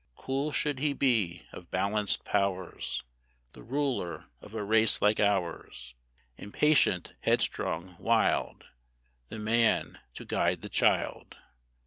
Cool 0.15 0.51
should 0.51 0.79
he 0.79 0.93
be, 0.93 1.45
of 1.51 1.69
balanced 1.69 2.25
powers, 2.25 3.03
The 3.53 3.61
ruler 3.61 4.25
of 4.41 4.55
a 4.55 4.63
race 4.63 4.99
like 4.99 5.19
ours, 5.19 5.93
Impatient, 6.39 7.13
headstrong, 7.21 7.97
wild, 7.99 8.63
The 9.29 9.37
Man 9.37 9.99
to 10.15 10.25
guide 10.25 10.63
the 10.63 10.69
Child. 10.69 11.37